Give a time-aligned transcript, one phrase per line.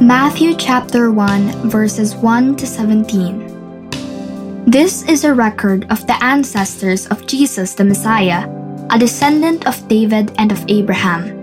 [0.00, 4.64] Matthew chapter 1, verses 1 to 17.
[4.64, 8.48] This is a record of the ancestors of Jesus the Messiah,
[8.90, 11.34] a descendant of David and of Abraham.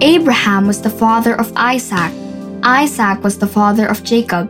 [0.00, 2.12] Abraham was the father of Isaac,
[2.62, 4.48] Isaac was the father of Jacob,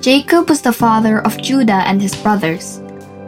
[0.00, 2.80] Jacob was the father of Judah and his brothers.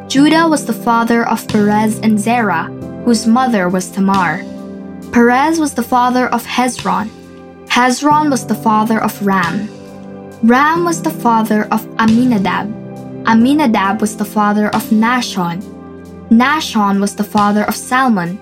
[0.06, 2.70] Judah was the father of Perez and Zerah,
[3.04, 4.44] whose mother was Tamar.
[5.10, 7.10] Perez was the father of Hezron.
[7.72, 9.66] Hezron was the father of Ram.
[10.42, 12.68] Ram was the father of Aminadab.
[13.26, 15.62] Aminadab was the father of Nahshon.
[16.28, 18.38] Nahshon was the father of Salmon.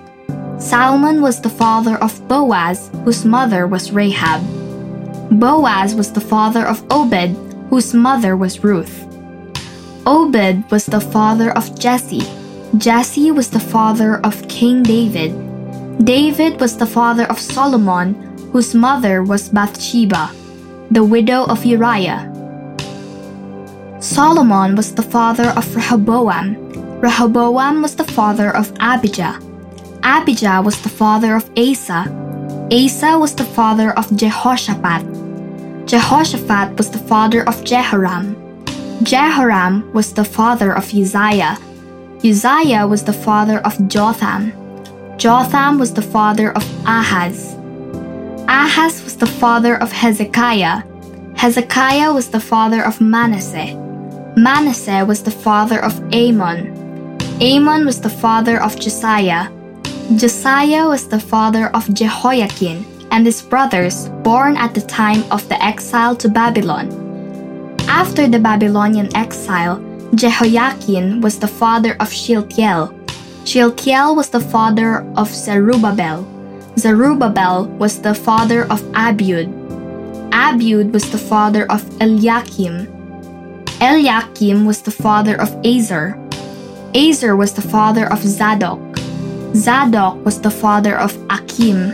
[0.59, 4.41] Salmon was the father of Boaz, whose mother was Rahab.
[5.39, 7.31] Boaz was the father of Obed,
[7.69, 9.07] whose mother was Ruth.
[10.05, 12.27] Obed was the father of Jesse.
[12.77, 15.31] Jesse was the father of King David.
[16.03, 20.31] David was the father of Solomon, whose mother was Bathsheba,
[20.91, 22.27] the widow of Uriah.
[23.99, 26.57] Solomon was the father of Rehoboam.
[26.99, 29.39] Rehoboam was the father of Abijah.
[30.03, 32.09] Abijah was the father of Asa.
[32.71, 35.05] Asa was the father of Jehoshaphat.
[35.85, 38.35] Jehoshaphat was the father of Jehoram.
[39.03, 41.57] Jehoram was the father of Uzziah.
[42.23, 44.53] Uzziah was the father of Jotham.
[45.17, 47.60] Jotham was the father of Ahaz.
[48.51, 50.83] Ahaz was the father of Hezekiah.
[51.37, 53.79] Hezekiah was the father of Manasseh.
[54.35, 56.75] Manasseh was the father of Amon.
[57.39, 59.47] Amon was the father of Josiah.
[60.17, 65.55] Josiah was the father of Jehoiakim and his brothers born at the time of the
[65.63, 66.91] exile to Babylon.
[67.87, 69.79] After the Babylonian exile,
[70.15, 72.91] Jehoiakim was the father of Shealtiel.
[73.45, 76.27] Shealtiel was the father of Zerubbabel.
[76.81, 79.45] Zerubbabel was the father of Abiud.
[80.33, 82.89] Abiud was the father of Eliakim.
[83.77, 86.17] Eliakim was the father of Azar.
[86.97, 88.81] Azar was the father of Zadok.
[89.53, 91.93] Zadok was the father of Akim.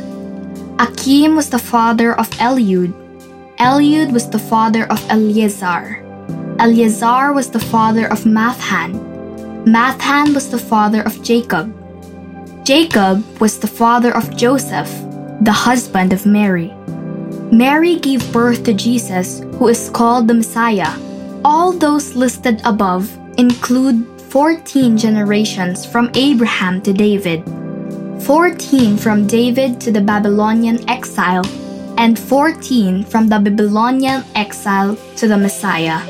[0.79, 2.95] Akim was the father of Eliud.
[3.59, 5.99] Eliud was the father of Eleazar.
[6.63, 8.95] Eleazar was the father of Matthan.
[9.67, 11.75] Matthan was the father of Jacob.
[12.67, 14.91] Jacob was the father of Joseph,
[15.39, 16.75] the husband of Mary.
[17.50, 20.91] Mary gave birth to Jesus, who is called the Messiah.
[21.45, 23.07] All those listed above
[23.38, 27.39] include 14 generations from Abraham to David,
[28.27, 31.47] 14 from David to the Babylonian exile,
[31.95, 36.03] and 14 from the Babylonian exile to the Messiah.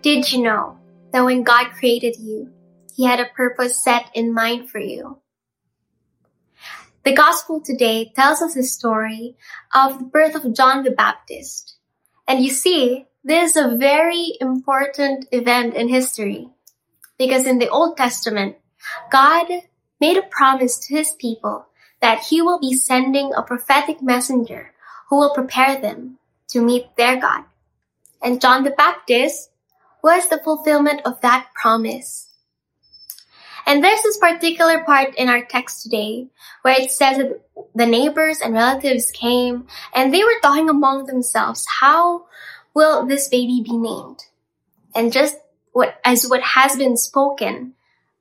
[0.00, 0.83] Did you know
[1.14, 2.50] that when God created you,
[2.92, 5.20] He had a purpose set in mind for you?
[7.04, 9.36] The gospel today tells us the story
[9.72, 11.76] of the birth of John the Baptist.
[12.26, 16.48] And you see, this is a very important event in history
[17.16, 18.56] because in the Old Testament,
[19.12, 19.46] God
[20.00, 21.66] made a promise to his people
[22.00, 24.72] that he will be sending a prophetic messenger
[25.10, 27.44] who will prepare them to meet their God.
[28.20, 29.50] And John the Baptist
[30.04, 32.28] was the fulfillment of that promise.
[33.66, 36.28] And there's this particular part in our text today
[36.60, 37.40] where it says that
[37.74, 42.26] the neighbors and relatives came and they were talking among themselves, how
[42.74, 44.24] will this baby be named?
[44.94, 45.36] And just
[45.72, 47.72] what, as what has been spoken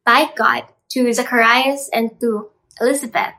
[0.05, 3.33] by God to Zacharias and to Elizabeth,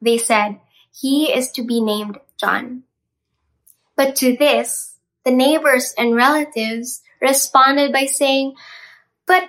[0.00, 0.58] they said,
[0.90, 2.84] he is to be named John.
[3.94, 8.54] But to this, the neighbors and relatives responded by saying,
[9.26, 9.48] but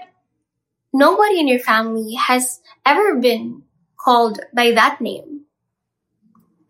[0.94, 3.64] nobody in your family has ever been
[3.98, 5.46] called by that name.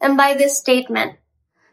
[0.02, 1.18] And by this statement,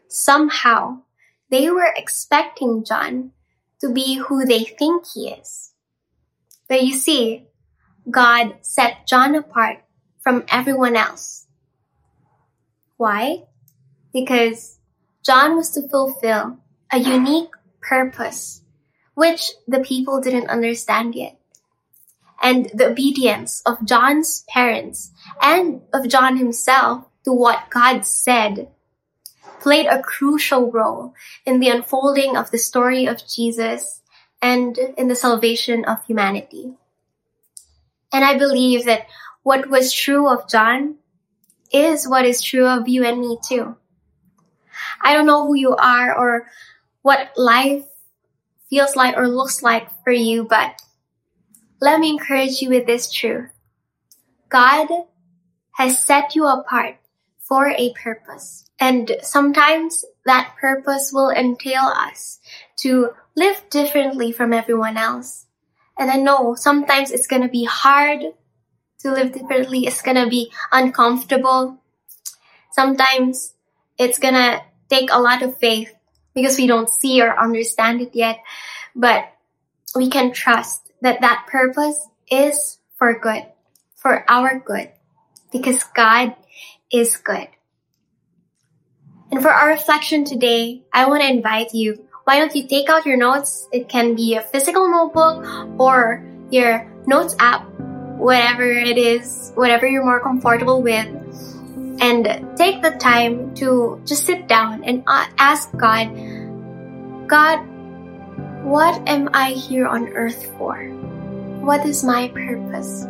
[0.07, 1.01] somehow
[1.49, 3.31] they were expecting John
[3.81, 5.73] to be who they think he is.
[6.67, 7.47] But you see,
[8.09, 9.83] God set John apart
[10.21, 11.45] from everyone else.
[12.97, 13.43] Why?
[14.13, 14.79] Because
[15.23, 16.59] John was to fulfill
[16.91, 17.49] a unique
[17.81, 18.61] purpose,
[19.15, 21.37] which the people didn't understand yet.
[22.41, 28.67] And the obedience of John's parents and of John himself to what God said
[29.59, 31.15] played a crucial role
[31.45, 34.01] in the unfolding of the story of Jesus
[34.41, 36.73] and in the salvation of humanity.
[38.13, 39.07] And I believe that
[39.41, 40.97] what was true of John
[41.71, 43.75] is what is true of you and me too.
[45.01, 46.47] I don't know who you are or
[47.01, 47.85] what life
[48.69, 50.81] feels like or looks like for you, but
[51.81, 53.51] let me encourage you with this truth.
[54.49, 54.87] God
[55.73, 56.97] has set you apart
[57.39, 58.65] for a purpose.
[58.79, 62.39] And sometimes that purpose will entail us
[62.77, 65.45] to live differently from everyone else.
[65.97, 68.21] And I know sometimes it's gonna be hard
[68.99, 69.85] to live differently.
[69.85, 71.77] It's gonna be uncomfortable.
[72.71, 73.53] Sometimes
[73.97, 75.93] it's gonna take a lot of faith
[76.35, 78.39] because we don't see or understand it yet.
[78.93, 79.31] But
[79.95, 81.97] we can trust that that purpose
[82.29, 83.45] is for good,
[83.95, 84.91] for our good,
[85.51, 86.35] because God
[86.91, 87.47] is good.
[89.31, 92.07] And for our reflection today, I want to invite you.
[92.25, 93.67] Why don't you take out your notes?
[93.71, 95.45] It can be a physical notebook
[95.79, 97.67] or your notes app,
[98.17, 101.07] whatever it is, whatever you're more comfortable with.
[101.99, 102.25] And
[102.57, 106.11] take the time to just sit down and ask God,
[107.27, 107.59] God,
[108.65, 110.75] what am I here on earth for?
[111.61, 113.03] What is my purpose?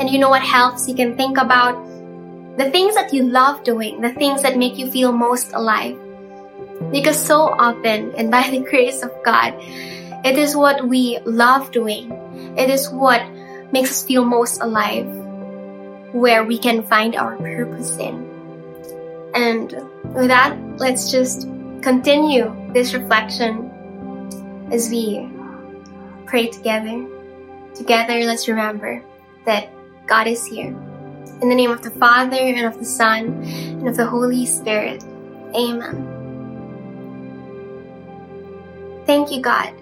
[0.00, 0.88] And you know what helps?
[0.88, 1.76] You can think about
[2.56, 5.98] the things that you love doing, the things that make you feel most alive.
[6.90, 9.54] Because so often, and by the grace of God,
[10.24, 12.10] it is what we love doing.
[12.56, 13.22] It is what
[13.72, 15.06] makes us feel most alive,
[16.14, 18.30] where we can find our purpose in.
[19.34, 19.74] And
[20.14, 21.48] with that, let's just
[21.82, 23.68] continue this reflection
[24.70, 25.28] as we
[26.24, 27.04] pray together.
[27.74, 29.02] Together, let's remember
[29.44, 29.68] that
[30.06, 30.70] God is here.
[31.42, 35.02] In the name of the Father, and of the Son, and of the Holy Spirit.
[35.52, 36.14] Amen.
[39.04, 39.74] Thank you, God,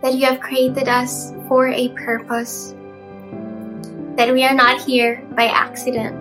[0.00, 2.74] that you have created us for a purpose,
[4.16, 6.16] that we are not here by accident.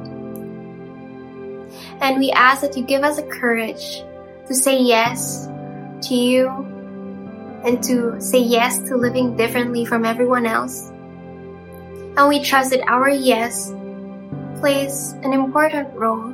[2.01, 4.03] And we ask that you give us the courage
[4.47, 5.47] to say yes
[6.07, 6.47] to you
[7.65, 10.89] and to say yes to living differently from everyone else.
[12.17, 13.73] And we trust that our yes
[14.59, 16.33] plays an important role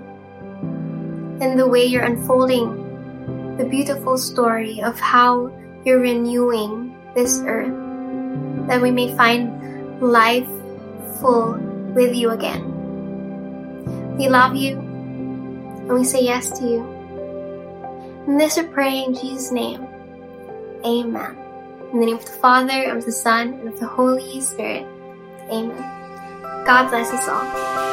[1.42, 2.86] in the way you're unfolding
[3.57, 5.52] the beautiful story of how
[5.84, 7.74] you're renewing this earth,
[8.68, 10.50] that we may find life
[11.22, 11.54] full
[11.94, 14.18] with you again.
[14.18, 16.84] We love you and we say yes to you.
[18.28, 19.86] And this we pray in Jesus' name.
[20.84, 21.38] Amen.
[21.94, 24.86] In the name of the Father, and of the Son, and of the Holy Spirit.
[25.52, 25.78] Amen.
[26.66, 27.85] God bless us all.